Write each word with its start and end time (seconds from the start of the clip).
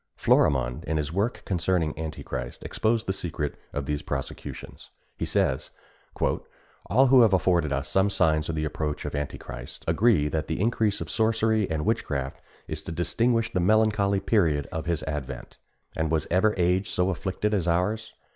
Florimond, 0.15 0.83
in 0.85 0.97
his 0.97 1.13
work 1.13 1.43
concerning 1.45 1.93
Antichrist, 1.95 2.63
exposed 2.63 3.05
the 3.05 3.13
secret 3.13 3.53
of 3.71 3.85
these 3.85 4.01
prosecutions. 4.01 4.89
He 5.15 5.25
says: 5.25 5.69
"All 6.19 7.05
who 7.09 7.21
have 7.21 7.33
afforded 7.33 7.71
us 7.71 7.87
some 7.87 8.09
signs 8.09 8.49
of 8.49 8.55
the 8.55 8.65
approach 8.65 9.05
of 9.05 9.13
Antichrist 9.13 9.85
agree 9.87 10.27
that 10.27 10.47
the 10.47 10.59
increase 10.59 11.01
of 11.01 11.09
sorcery 11.11 11.69
and 11.69 11.85
witchcraft 11.85 12.41
is 12.67 12.81
to 12.81 12.91
distinguish 12.91 13.53
the 13.53 13.59
melancholy 13.59 14.19
period 14.19 14.65
of 14.71 14.87
his 14.87 15.03
advent; 15.03 15.59
and 15.95 16.09
was 16.09 16.25
ever 16.31 16.55
age 16.57 16.89
so 16.89 17.11
afflicted 17.11 17.53
as 17.53 17.67
ours? 17.67 18.15